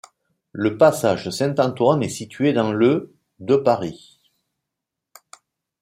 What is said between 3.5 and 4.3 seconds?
Paris.